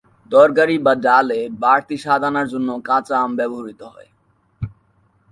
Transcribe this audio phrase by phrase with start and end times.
[0.31, 4.09] তরকারি বা ডালে বাড়তি স্বাদ আনার জন্যও কাঁচা আম ব্যবহূত হয়।